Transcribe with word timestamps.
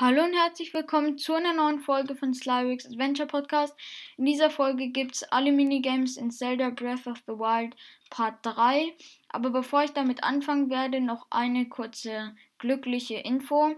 Hallo 0.00 0.22
und 0.22 0.32
herzlich 0.32 0.72
willkommen 0.74 1.18
zu 1.18 1.34
einer 1.34 1.52
neuen 1.52 1.80
Folge 1.80 2.14
von 2.14 2.32
Slyrix 2.32 2.86
Adventure 2.86 3.26
Podcast. 3.26 3.74
In 4.16 4.26
dieser 4.26 4.48
Folge 4.48 4.90
gibt 4.90 5.16
es 5.16 5.24
alle 5.24 5.50
Minigames 5.50 6.16
in 6.16 6.30
Zelda 6.30 6.70
Breath 6.70 7.08
of 7.08 7.18
the 7.26 7.32
Wild 7.32 7.74
Part 8.08 8.36
3. 8.42 8.94
Aber 9.28 9.50
bevor 9.50 9.82
ich 9.82 9.90
damit 9.90 10.22
anfangen 10.22 10.70
werde, 10.70 11.00
noch 11.00 11.26
eine 11.30 11.68
kurze 11.68 12.36
glückliche 12.58 13.16
Info. 13.16 13.74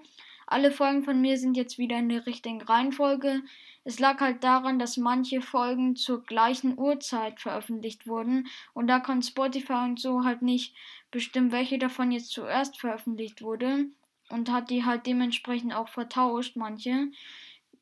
Alle 0.46 0.72
Folgen 0.72 1.04
von 1.04 1.22
mir 1.22 1.38
sind 1.38 1.56
jetzt 1.56 1.78
wieder 1.78 1.96
in 1.96 2.10
der 2.10 2.26
richtigen 2.26 2.60
Reihenfolge. 2.60 3.40
Es 3.84 3.98
lag 3.98 4.20
halt 4.20 4.44
daran, 4.44 4.78
dass 4.78 4.98
manche 4.98 5.40
Folgen 5.40 5.96
zur 5.96 6.22
gleichen 6.22 6.78
Uhrzeit 6.78 7.40
veröffentlicht 7.40 8.06
wurden 8.06 8.46
und 8.74 8.88
da 8.88 9.00
kann 9.00 9.22
Spotify 9.22 9.84
und 9.84 9.98
so 9.98 10.22
halt 10.22 10.42
nicht 10.42 10.76
bestimmen, 11.10 11.50
welche 11.50 11.78
davon 11.78 12.12
jetzt 12.12 12.30
zuerst 12.30 12.78
veröffentlicht 12.78 13.40
wurde 13.40 13.86
und 14.30 14.50
hat 14.50 14.70
die 14.70 14.84
halt 14.84 15.06
dementsprechend 15.06 15.74
auch 15.74 15.88
vertauscht, 15.88 16.56
manche. 16.56 17.08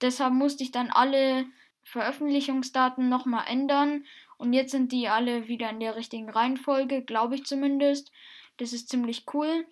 Deshalb 0.00 0.32
musste 0.32 0.62
ich 0.62 0.70
dann 0.70 0.90
alle 0.90 1.46
Veröffentlichungsdaten 1.82 3.08
nochmal 3.08 3.44
ändern 3.48 4.04
und 4.36 4.52
jetzt 4.52 4.70
sind 4.70 4.92
die 4.92 5.08
alle 5.08 5.48
wieder 5.48 5.70
in 5.70 5.80
der 5.80 5.96
richtigen 5.96 6.30
Reihenfolge, 6.30 7.02
glaube 7.02 7.34
ich 7.34 7.44
zumindest. 7.44 8.12
Das 8.58 8.72
ist 8.72 8.88
ziemlich 8.88 9.24
cool. 9.34 9.66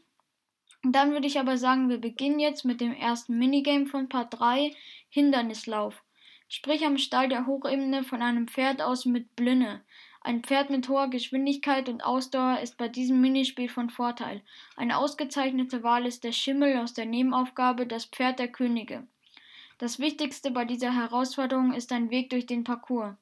Und 0.83 0.93
dann 0.93 1.13
würde 1.13 1.27
ich 1.27 1.39
aber 1.39 1.59
sagen, 1.59 1.89
wir 1.89 1.99
beginnen 1.99 2.39
jetzt 2.39 2.65
mit 2.65 2.81
dem 2.81 2.93
ersten 2.93 3.39
Minigame 3.39 3.87
von 3.87 4.09
Part 4.09 4.39
3, 4.39 4.75
Hindernislauf. 5.09 6.03
Sprich 6.49 6.85
am 6.85 6.97
Stall 6.97 7.29
der 7.29 7.47
Hochebene 7.47 8.05
von 8.05 8.23
einem 8.23 8.47
Pferd 8.47 8.81
aus 8.81 9.05
mit 9.05 9.35
Blinde. 9.35 9.83
Ein 10.27 10.43
Pferd 10.43 10.71
mit 10.71 10.89
hoher 10.89 11.09
Geschwindigkeit 11.09 11.89
und 11.89 12.03
Ausdauer 12.03 12.59
ist 12.59 12.77
bei 12.77 12.89
diesem 12.89 13.21
Minispiel 13.21 13.69
von 13.69 13.91
Vorteil. 13.91 14.41
Eine 14.75 14.99
ausgezeichnete 14.99 15.85
Wahl 15.85 16.05
ist 16.05 16.25
der 16.25 16.33
Schimmel 16.33 16.79
aus 16.79 16.95
der 16.95 17.07
Nebenaufgabe 17.07 17.87
Das 17.87 18.07
Pferd 18.07 18.41
der 18.41 18.49
Könige. 18.49 19.07
Das 19.79 20.01
Wichtigste 20.01 20.51
bei 20.51 20.65
dieser 20.65 20.93
Herausforderung 20.93 21.73
ist 21.73 21.93
ein 21.93 22.11
Weg 22.11 22.31
durch 22.31 22.45
den 22.45 22.65
Parcours. 22.65 23.15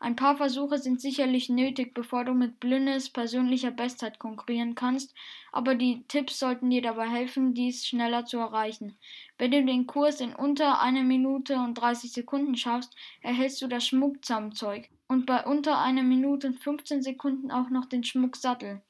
Ein 0.00 0.14
paar 0.14 0.36
Versuche 0.36 0.78
sind 0.78 1.00
sicherlich 1.00 1.48
nötig, 1.48 1.92
bevor 1.92 2.24
du 2.24 2.32
mit 2.32 2.60
Blindes 2.60 3.10
persönlicher 3.10 3.72
Bestzeit 3.72 4.20
konkurrieren 4.20 4.76
kannst, 4.76 5.12
aber 5.50 5.74
die 5.74 6.04
Tipps 6.06 6.38
sollten 6.38 6.70
dir 6.70 6.82
dabei 6.82 7.08
helfen, 7.08 7.52
dies 7.52 7.84
schneller 7.84 8.24
zu 8.24 8.38
erreichen. 8.38 8.96
Wenn 9.38 9.50
du 9.50 9.64
den 9.64 9.88
Kurs 9.88 10.20
in 10.20 10.34
unter 10.34 10.80
einer 10.80 11.02
Minute 11.02 11.56
und 11.56 11.74
30 11.74 12.12
Sekunden 12.12 12.56
schaffst, 12.56 12.94
erhältst 13.22 13.60
du 13.60 13.66
das 13.66 13.86
Schmuckzaumzeug 13.86 14.88
und 15.08 15.26
bei 15.26 15.44
unter 15.44 15.78
einer 15.80 16.04
Minute 16.04 16.46
und 16.48 16.60
15 16.60 17.02
Sekunden 17.02 17.50
auch 17.50 17.70
noch 17.70 17.86
den 17.86 18.04
Schmucksattel. 18.04 18.82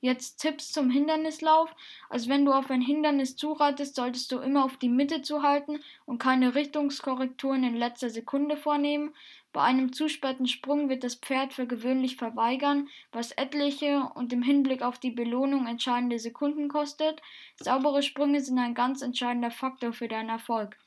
Jetzt 0.00 0.36
Tipps 0.38 0.70
zum 0.70 0.90
Hindernislauf. 0.90 1.74
Also 2.08 2.28
wenn 2.28 2.44
du 2.44 2.52
auf 2.52 2.70
ein 2.70 2.80
Hindernis 2.80 3.34
zureitest, 3.34 3.96
solltest 3.96 4.30
du 4.30 4.38
immer 4.38 4.64
auf 4.64 4.76
die 4.76 4.88
Mitte 4.88 5.22
zu 5.22 5.42
halten 5.42 5.80
und 6.06 6.18
keine 6.18 6.54
Richtungskorrekturen 6.54 7.64
in 7.64 7.74
letzter 7.74 8.08
Sekunde 8.08 8.56
vornehmen. 8.56 9.12
Bei 9.58 9.64
einem 9.64 9.92
zu 9.92 10.08
späten 10.08 10.46
Sprung 10.46 10.88
wird 10.88 11.02
das 11.02 11.16
Pferd 11.16 11.52
für 11.52 11.66
gewöhnlich 11.66 12.14
verweigern, 12.14 12.88
was 13.10 13.32
etliche 13.32 14.08
und 14.14 14.32
im 14.32 14.40
Hinblick 14.40 14.82
auf 14.82 15.00
die 15.00 15.10
Belohnung 15.10 15.66
entscheidende 15.66 16.20
Sekunden 16.20 16.68
kostet. 16.68 17.20
Saubere 17.56 18.04
Sprünge 18.04 18.40
sind 18.40 18.60
ein 18.60 18.74
ganz 18.74 19.02
entscheidender 19.02 19.50
Faktor 19.50 19.92
für 19.92 20.06
deinen 20.06 20.28
Erfolg. 20.28 20.78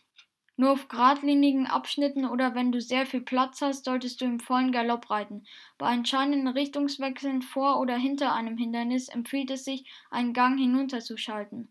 Nur 0.55 0.71
auf 0.71 0.87
geradlinigen 0.87 1.67
Abschnitten 1.67 2.25
oder 2.25 2.55
wenn 2.55 2.71
du 2.71 2.79
sehr 2.79 3.05
viel 3.05 3.19
Platz 3.19 3.61
hast, 3.61 3.83
solltest 3.83 4.21
du 4.21 4.25
im 4.25 4.39
vollen 4.39 4.71
Galopp 4.71 5.09
reiten. 5.09 5.43
Bei 5.77 5.93
entscheidenden 5.93 6.47
Richtungswechseln 6.47 7.41
vor 7.41 7.77
oder 7.77 7.97
hinter 7.97 8.33
einem 8.33 8.57
Hindernis 8.57 9.09
empfiehlt 9.09 9.51
es 9.51 9.65
sich, 9.65 9.83
einen 10.11 10.31
Gang 10.31 10.57
hinunterzuschalten. 10.57 11.67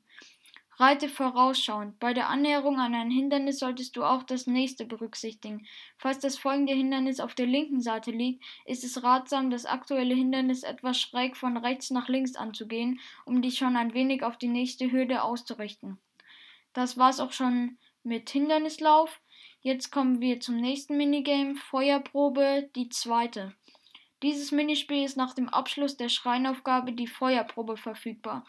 Reite 0.80 1.10
vorausschauend. 1.10 1.98
Bei 2.00 2.14
der 2.14 2.30
Annäherung 2.30 2.80
an 2.80 2.94
ein 2.94 3.10
Hindernis 3.10 3.58
solltest 3.58 3.96
du 3.96 4.02
auch 4.02 4.22
das 4.22 4.46
nächste 4.46 4.86
berücksichtigen. 4.86 5.66
Falls 5.98 6.20
das 6.20 6.38
folgende 6.38 6.72
Hindernis 6.72 7.20
auf 7.20 7.34
der 7.34 7.44
linken 7.44 7.82
Seite 7.82 8.10
liegt, 8.10 8.42
ist 8.64 8.82
es 8.82 9.02
ratsam, 9.02 9.50
das 9.50 9.66
aktuelle 9.66 10.14
Hindernis 10.14 10.62
etwas 10.62 10.98
schräg 10.98 11.36
von 11.36 11.58
rechts 11.58 11.90
nach 11.90 12.08
links 12.08 12.34
anzugehen, 12.34 12.98
um 13.26 13.42
dich 13.42 13.58
schon 13.58 13.76
ein 13.76 13.92
wenig 13.92 14.22
auf 14.22 14.38
die 14.38 14.48
nächste 14.48 14.90
Hürde 14.90 15.22
auszurichten. 15.22 15.98
Das 16.72 16.96
war's 16.96 17.20
auch 17.20 17.32
schon 17.32 17.76
mit 18.02 18.30
Hindernislauf. 18.30 19.20
Jetzt 19.60 19.90
kommen 19.92 20.22
wir 20.22 20.40
zum 20.40 20.56
nächsten 20.56 20.96
Minigame, 20.96 21.56
Feuerprobe, 21.56 22.70
die 22.74 22.88
zweite. 22.88 23.54
Dieses 24.22 24.50
Minispiel 24.50 25.04
ist 25.04 25.18
nach 25.18 25.34
dem 25.34 25.50
Abschluss 25.50 25.98
der 25.98 26.08
Schreinaufgabe 26.08 26.92
die 26.92 27.06
Feuerprobe 27.06 27.76
verfügbar. 27.76 28.46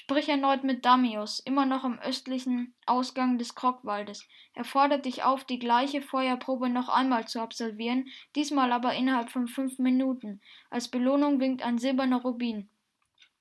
Sprich 0.00 0.28
erneut 0.28 0.62
mit 0.62 0.84
Damius, 0.84 1.40
immer 1.40 1.66
noch 1.66 1.82
am 1.82 1.98
östlichen 1.98 2.72
Ausgang 2.86 3.36
des 3.36 3.56
Krogwaldes. 3.56 4.28
Er 4.54 4.62
fordert 4.62 5.06
dich 5.06 5.24
auf, 5.24 5.42
die 5.42 5.58
gleiche 5.58 6.00
Feuerprobe 6.00 6.68
noch 6.68 6.88
einmal 6.88 7.26
zu 7.26 7.40
absolvieren, 7.40 8.06
diesmal 8.36 8.70
aber 8.70 8.94
innerhalb 8.94 9.28
von 9.28 9.48
fünf 9.48 9.80
Minuten. 9.80 10.40
Als 10.70 10.86
Belohnung 10.86 11.40
winkt 11.40 11.62
ein 11.62 11.78
silberner 11.78 12.22
Rubin. 12.22 12.68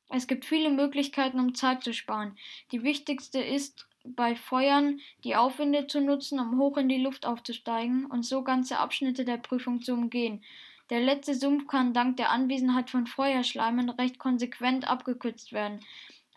Es 0.10 0.26
gibt 0.26 0.46
viele 0.46 0.72
Möglichkeiten, 0.72 1.40
um 1.40 1.54
Zeit 1.54 1.84
zu 1.84 1.94
sparen. 1.94 2.36
Die 2.72 2.82
wichtigste 2.82 3.40
ist, 3.40 3.88
bei 4.04 4.36
Feuern 4.36 5.00
die 5.24 5.36
Aufwinde 5.36 5.86
zu 5.86 6.02
nutzen, 6.02 6.40
um 6.40 6.58
hoch 6.58 6.78
in 6.78 6.90
die 6.90 6.98
Luft 6.98 7.28
aufzusteigen 7.28 8.08
und 8.08 8.24
so 8.24 8.42
ganze 8.42 8.80
Abschnitte 8.80 9.26
der 9.26 9.38
Prüfung 9.38 9.84
zu 9.84 9.94
umgehen. 9.94 10.44
Der 10.90 11.02
letzte 11.02 11.36
Sumpf 11.36 11.68
kann 11.68 11.94
dank 11.94 12.18
der 12.18 12.32
Anwesenheit 12.32 12.90
von 12.90 13.06
Feuerschleimen 13.06 13.92
recht 13.92 14.18
konsequent 14.18 14.90
abgekürzt 14.90 15.52
werden. 15.52 15.82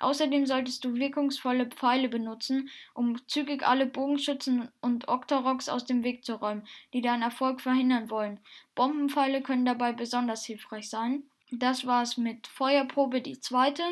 Außerdem 0.01 0.47
solltest 0.47 0.85
du 0.85 0.95
wirkungsvolle 0.95 1.67
Pfeile 1.67 2.09
benutzen, 2.09 2.71
um 2.95 3.17
zügig 3.29 3.63
alle 3.67 3.87
Bogenschützen 3.87 4.69
und 4.81 5.09
Octoroks 5.09 5.69
aus 5.69 5.85
dem 5.85 6.03
Weg 6.03 6.25
zu 6.25 6.35
räumen, 6.35 6.67
die 6.95 7.03
deinen 7.03 7.23
Erfolg 7.23 7.61
verhindern 7.61 8.11
wollen. 8.11 8.41
Bombenpfeile 8.75 9.43
können 9.43 9.67
dabei 9.67 9.93
besonders 9.93 10.45
hilfreich 10.45 10.89
sein. 10.89 11.25
Das 11.53 11.87
war's 11.87 12.17
mit 12.17 12.47
Feuerprobe 12.47 13.21
die 13.21 13.41
zweite. 13.41 13.83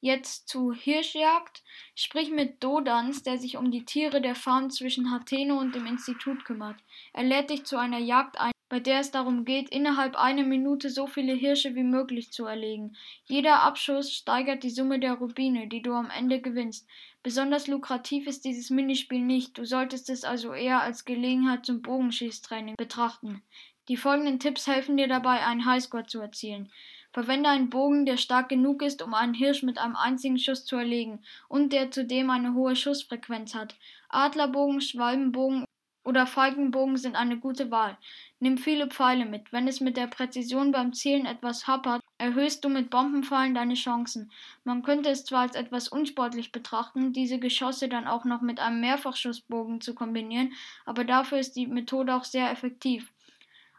Jetzt 0.00 0.48
zu 0.48 0.72
Hirschjagd. 0.72 1.62
Sprich 1.94 2.30
mit 2.30 2.64
Dodans, 2.64 3.22
der 3.22 3.38
sich 3.38 3.56
um 3.56 3.70
die 3.70 3.84
Tiere 3.84 4.20
der 4.20 4.34
Farm 4.34 4.70
zwischen 4.70 5.12
Hateno 5.12 5.58
und 5.58 5.74
dem 5.74 5.86
Institut 5.86 6.44
kümmert. 6.44 6.76
Er 7.12 7.22
lädt 7.22 7.50
dich 7.50 7.64
zu 7.64 7.76
einer 7.76 7.98
Jagd 7.98 8.40
ein, 8.40 8.52
bei 8.70 8.78
der 8.78 9.00
es 9.00 9.10
darum 9.10 9.44
geht, 9.44 9.68
innerhalb 9.68 10.16
einer 10.16 10.44
Minute 10.44 10.90
so 10.90 11.08
viele 11.08 11.34
Hirsche 11.34 11.74
wie 11.74 11.82
möglich 11.82 12.32
zu 12.32 12.46
erlegen. 12.46 12.96
Jeder 13.24 13.62
Abschuss 13.62 14.12
steigert 14.12 14.62
die 14.62 14.70
Summe 14.70 15.00
der 15.00 15.14
Rubine, 15.14 15.66
die 15.66 15.82
du 15.82 15.92
am 15.92 16.08
Ende 16.08 16.40
gewinnst. 16.40 16.88
Besonders 17.24 17.66
lukrativ 17.66 18.28
ist 18.28 18.44
dieses 18.44 18.70
Minispiel 18.70 19.20
nicht, 19.20 19.58
du 19.58 19.66
solltest 19.66 20.08
es 20.08 20.24
also 20.24 20.54
eher 20.54 20.80
als 20.80 21.04
Gelegenheit 21.04 21.66
zum 21.66 21.82
Bogenschießtraining 21.82 22.76
betrachten. 22.76 23.42
Die 23.88 23.96
folgenden 23.96 24.38
Tipps 24.38 24.68
helfen 24.68 24.96
dir 24.96 25.08
dabei, 25.08 25.44
einen 25.44 25.66
Highscore 25.66 26.06
zu 26.06 26.20
erzielen. 26.20 26.70
Verwende 27.12 27.50
einen 27.50 27.70
Bogen, 27.70 28.06
der 28.06 28.18
stark 28.18 28.48
genug 28.48 28.82
ist, 28.82 29.02
um 29.02 29.14
einen 29.14 29.34
Hirsch 29.34 29.64
mit 29.64 29.78
einem 29.78 29.96
einzigen 29.96 30.38
Schuss 30.38 30.64
zu 30.64 30.76
erlegen 30.76 31.24
und 31.48 31.72
der 31.72 31.90
zudem 31.90 32.30
eine 32.30 32.54
hohe 32.54 32.76
Schussfrequenz 32.76 33.52
hat. 33.52 33.74
Adlerbogen, 34.08 34.80
Schwalbenbogen 34.80 35.64
oder 36.04 36.26
Falkenbogen 36.26 36.96
sind 36.96 37.16
eine 37.16 37.38
gute 37.38 37.70
Wahl. 37.70 37.96
Nimm 38.38 38.56
viele 38.58 38.88
Pfeile 38.88 39.26
mit. 39.26 39.52
Wenn 39.52 39.68
es 39.68 39.80
mit 39.80 39.96
der 39.96 40.06
Präzision 40.06 40.72
beim 40.72 40.92
Zielen 40.92 41.26
etwas 41.26 41.66
happert, 41.66 42.02
erhöhst 42.16 42.64
du 42.64 42.68
mit 42.68 42.90
Bombenpfeilen 42.90 43.54
deine 43.54 43.74
Chancen. 43.74 44.30
Man 44.64 44.82
könnte 44.82 45.10
es 45.10 45.24
zwar 45.24 45.42
als 45.42 45.56
etwas 45.56 45.88
unsportlich 45.88 46.52
betrachten, 46.52 47.12
diese 47.12 47.38
Geschosse 47.38 47.88
dann 47.88 48.06
auch 48.06 48.24
noch 48.24 48.40
mit 48.40 48.60
einem 48.60 48.80
Mehrfachschussbogen 48.80 49.80
zu 49.80 49.94
kombinieren, 49.94 50.52
aber 50.86 51.04
dafür 51.04 51.38
ist 51.38 51.56
die 51.56 51.66
Methode 51.66 52.14
auch 52.14 52.24
sehr 52.24 52.50
effektiv. 52.50 53.12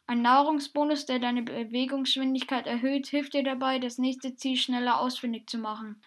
Ein 0.08 0.22
Nahrungsbonus, 0.22 1.06
der 1.06 1.20
deine 1.20 1.42
Bewegungsgeschwindigkeit 1.42 2.68
erhöht, 2.68 3.08
hilft 3.08 3.34
dir 3.34 3.44
dabei, 3.44 3.80
das 3.80 3.98
nächste 3.98 4.36
Ziel 4.36 4.58
schneller 4.58 5.00
ausfindig 5.00 5.50
zu 5.50 5.58
machen. 5.58 6.02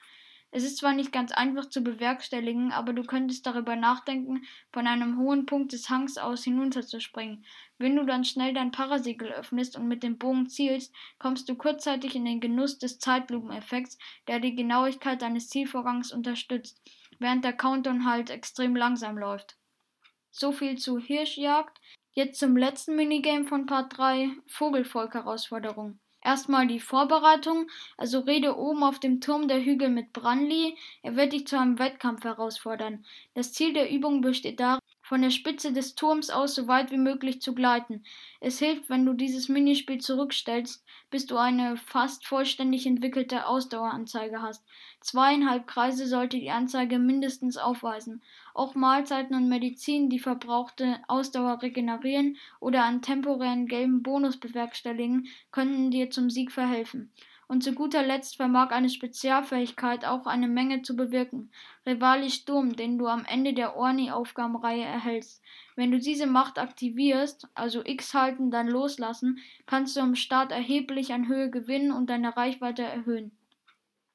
Es 0.56 0.62
ist 0.62 0.76
zwar 0.76 0.92
nicht 0.92 1.10
ganz 1.10 1.32
einfach 1.32 1.68
zu 1.68 1.82
bewerkstelligen, 1.82 2.70
aber 2.70 2.92
du 2.92 3.02
könntest 3.02 3.44
darüber 3.44 3.74
nachdenken, 3.74 4.44
von 4.72 4.86
einem 4.86 5.18
hohen 5.18 5.46
Punkt 5.46 5.72
des 5.72 5.90
Hangs 5.90 6.16
aus 6.16 6.44
hinunterzuspringen. 6.44 7.44
Wenn 7.76 7.96
du 7.96 8.06
dann 8.06 8.24
schnell 8.24 8.54
dein 8.54 8.70
Parasegel 8.70 9.32
öffnest 9.32 9.76
und 9.76 9.88
mit 9.88 10.04
dem 10.04 10.16
Bogen 10.16 10.48
zielst, 10.48 10.94
kommst 11.18 11.48
du 11.48 11.56
kurzzeitig 11.56 12.14
in 12.14 12.24
den 12.24 12.38
Genuss 12.38 12.78
des 12.78 13.00
Zeitlupeneffekts, 13.00 13.98
der 14.28 14.38
die 14.38 14.54
Genauigkeit 14.54 15.22
deines 15.22 15.48
Zielvorgangs 15.48 16.12
unterstützt, 16.12 16.80
während 17.18 17.44
der 17.44 17.54
Countdown 17.54 18.04
halt 18.04 18.30
extrem 18.30 18.76
langsam 18.76 19.18
läuft. 19.18 19.56
So 20.30 20.52
viel 20.52 20.78
zu 20.78 21.00
Hirschjagd. 21.00 21.80
Jetzt 22.12 22.38
zum 22.38 22.56
letzten 22.56 22.94
Minigame 22.94 23.44
von 23.44 23.66
Part 23.66 23.98
3, 23.98 24.30
Vogelvolk-Herausforderung. 24.46 25.98
Erstmal 26.24 26.66
die 26.66 26.80
Vorbereitung, 26.80 27.68
also 27.98 28.20
rede 28.20 28.56
oben 28.56 28.82
auf 28.82 28.98
dem 28.98 29.20
Turm 29.20 29.46
der 29.46 29.62
Hügel 29.64 29.90
mit 29.90 30.12
Branly, 30.12 30.76
er 31.02 31.16
wird 31.16 31.32
dich 31.34 31.46
zu 31.46 31.58
einem 31.58 31.78
Wettkampf 31.78 32.24
herausfordern. 32.24 33.04
Das 33.34 33.52
Ziel 33.52 33.74
der 33.74 33.90
Übung 33.90 34.22
besteht 34.22 34.58
darin, 34.58 34.80
von 35.04 35.20
der 35.20 35.28
Spitze 35.28 35.70
des 35.74 35.94
Turms 35.94 36.30
aus 36.30 36.54
so 36.54 36.66
weit 36.66 36.90
wie 36.90 36.96
möglich 36.96 37.42
zu 37.42 37.54
gleiten. 37.54 38.02
Es 38.40 38.58
hilft, 38.58 38.88
wenn 38.88 39.04
du 39.04 39.12
dieses 39.12 39.50
Minispiel 39.50 39.98
zurückstellst, 39.98 40.82
bis 41.10 41.26
du 41.26 41.36
eine 41.36 41.76
fast 41.76 42.26
vollständig 42.26 42.86
entwickelte 42.86 43.46
Ausdaueranzeige 43.46 44.40
hast. 44.40 44.64
Zweieinhalb 45.00 45.66
Kreise 45.66 46.06
sollte 46.06 46.38
die 46.38 46.50
Anzeige 46.50 46.98
mindestens 46.98 47.58
aufweisen. 47.58 48.22
Auch 48.54 48.74
Mahlzeiten 48.74 49.36
und 49.36 49.50
Medizin, 49.50 50.08
die 50.08 50.18
verbrauchte 50.18 50.98
Ausdauer 51.06 51.60
regenerieren 51.60 52.38
oder 52.58 52.84
einen 52.84 53.02
temporären 53.02 53.66
gelben 53.66 54.02
Bonus 54.02 54.38
bewerkstelligen, 54.38 55.28
könnten 55.52 55.90
dir 55.90 56.10
zum 56.10 56.30
Sieg 56.30 56.50
verhelfen. 56.50 57.12
Und 57.46 57.62
zu 57.62 57.72
guter 57.72 58.02
Letzt 58.02 58.36
vermag 58.36 58.70
eine 58.70 58.88
Spezialfähigkeit 58.88 60.04
auch 60.04 60.26
eine 60.26 60.48
Menge 60.48 60.82
zu 60.82 60.96
bewirken. 60.96 61.50
Rivali 61.86 62.30
Sturm, 62.30 62.76
den 62.76 62.98
du 62.98 63.06
am 63.06 63.24
Ende 63.24 63.52
der 63.52 63.76
Orni-Aufgabenreihe 63.76 64.84
erhältst. 64.84 65.42
Wenn 65.76 65.90
du 65.90 65.98
diese 65.98 66.26
Macht 66.26 66.58
aktivierst, 66.58 67.48
also 67.54 67.84
X 67.84 68.14
halten, 68.14 68.50
dann 68.50 68.68
loslassen, 68.68 69.40
kannst 69.66 69.96
du 69.96 70.00
am 70.00 70.14
Start 70.14 70.52
erheblich 70.52 71.12
an 71.12 71.28
Höhe 71.28 71.50
gewinnen 71.50 71.92
und 71.92 72.08
deine 72.08 72.36
Reichweite 72.36 72.82
erhöhen. 72.82 73.32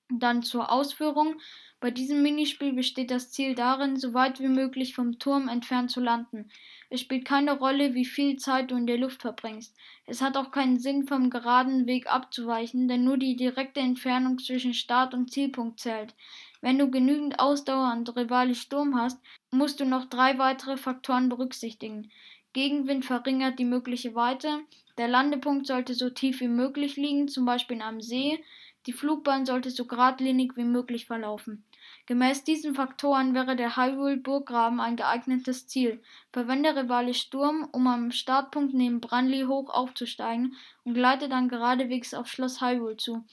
Dann 0.10 0.42
zur 0.42 0.72
Ausführung. 0.72 1.40
Bei 1.80 1.92
diesem 1.92 2.24
Minispiel 2.24 2.74
besteht 2.74 3.12
das 3.12 3.32
Ziel 3.32 3.56
darin, 3.56 3.96
so 3.96 4.14
weit 4.14 4.40
wie 4.40 4.48
möglich 4.48 4.96
vom 4.96 5.20
Turm 5.20 5.48
entfernt 5.48 5.92
zu 5.92 6.02
landen. 6.02 6.50
Es 6.90 7.02
spielt 7.02 7.26
keine 7.26 7.58
Rolle, 7.58 7.94
wie 7.94 8.06
viel 8.06 8.38
Zeit 8.38 8.72
du 8.72 8.76
in 8.76 8.88
der 8.88 8.98
Luft 8.98 9.22
verbringst. 9.22 9.76
Es 10.06 10.22
hat 10.22 10.38
auch 10.38 10.52
keinen 10.52 10.80
Sinn, 10.80 11.08
vom 11.08 11.30
geraden 11.30 11.88
Weg 11.88 12.08
abzuweichen, 12.08 12.88
denn 12.88 13.04
nur 13.04 13.18
die 13.18 13.36
direkte 13.36 13.80
Entfernung 13.80 14.40
zwischen 14.40 14.74
Start 14.74 15.14
und 15.14 15.32
Zielpunkt 15.32 15.80
zählt. 15.80 16.16
Wenn 16.62 16.78
du 16.78 16.90
genügend 16.92 17.40
Ausdauer 17.40 17.94
und 17.94 18.16
Rivali 18.16 18.56
Sturm 18.56 19.00
hast, 19.00 19.20
musst 19.52 19.80
du 19.80 19.86
noch 19.86 20.06
drei 20.06 20.38
weitere 20.38 20.78
Faktoren 20.78 21.30
berücksichtigen. 21.30 22.12
Gegenwind 22.54 23.06
verringert 23.06 23.60
die 23.60 23.66
mögliche 23.66 24.16
Weite, 24.16 24.60
der 24.98 25.08
Landepunkt 25.08 25.68
sollte 25.68 25.94
so 25.94 26.10
tief 26.10 26.42
wie 26.42 26.48
möglich 26.48 26.98
liegen, 26.98 27.28
zum 27.28 27.46
Beispiel 27.46 27.78
in 27.78 27.84
einem 27.84 28.02
See, 28.02 28.44
die 28.86 28.94
Flugbahn 28.94 29.46
sollte 29.46 29.70
so 29.70 29.86
geradlinig 29.86 30.58
wie 30.58 30.66
möglich 30.66 31.06
verlaufen. 31.06 31.64
Gemäß 32.06 32.44
diesen 32.44 32.76
Faktoren 32.76 33.34
wäre 33.34 33.56
der 33.56 33.78
Hyrule-Burggraben 33.78 34.80
ein 34.80 34.96
geeignetes 34.96 35.68
Ziel. 35.68 36.02
Verwende 36.32 36.76
Rivale 36.76 37.14
Sturm, 37.14 37.68
um 37.72 37.88
am 37.88 38.12
Startpunkt 38.12 38.74
neben 38.74 39.00
Branly 39.00 39.44
hoch 39.44 39.70
aufzusteigen 39.70 40.56
und 40.84 40.94
gleite 40.94 41.30
dann 41.30 41.50
geradewegs 41.50 42.14
auf 42.14 42.28
Schloss 42.28 42.62
Hyrule 42.62 42.98
zu. 42.98 43.26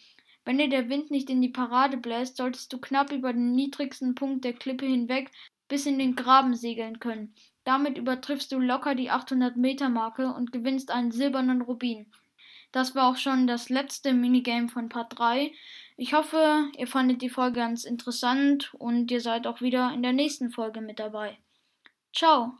Wenn 0.44 0.58
dir 0.58 0.68
der 0.68 0.88
Wind 0.88 1.10
nicht 1.10 1.28
in 1.28 1.42
die 1.42 1.48
Parade 1.48 1.96
bläst, 1.96 2.36
solltest 2.36 2.72
du 2.72 2.78
knapp 2.78 3.10
über 3.12 3.32
den 3.32 3.54
niedrigsten 3.54 4.14
Punkt 4.14 4.44
der 4.44 4.52
Klippe 4.52 4.86
hinweg 4.86 5.30
bis 5.68 5.86
in 5.86 5.98
den 5.98 6.14
Graben 6.14 6.54
segeln 6.54 7.00
können. 7.00 7.34
Damit 7.64 7.98
übertriffst 7.98 8.52
du 8.52 8.60
locker 8.60 8.94
die 8.94 9.10
800 9.10 9.56
Meter 9.56 9.88
Marke 9.88 10.32
und 10.32 10.52
gewinnst 10.52 10.92
einen 10.92 11.10
silbernen 11.10 11.62
Rubin. 11.62 12.06
Das 12.70 12.94
war 12.94 13.08
auch 13.08 13.16
schon 13.16 13.46
das 13.46 13.70
letzte 13.70 14.12
Minigame 14.12 14.68
von 14.68 14.88
Part 14.88 15.18
3. 15.18 15.52
Ich 15.98 16.12
hoffe, 16.12 16.70
ihr 16.76 16.86
fandet 16.86 17.22
die 17.22 17.30
Folge 17.30 17.60
ganz 17.60 17.84
interessant 17.84 18.74
und 18.74 19.10
ihr 19.10 19.20
seid 19.20 19.46
auch 19.46 19.62
wieder 19.62 19.92
in 19.94 20.02
der 20.02 20.12
nächsten 20.12 20.50
Folge 20.50 20.82
mit 20.82 20.98
dabei. 20.98 21.38
Ciao! 22.14 22.52